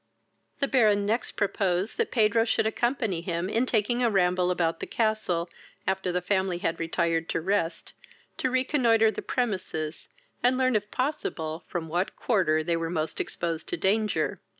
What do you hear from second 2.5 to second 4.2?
accompany him, in taking a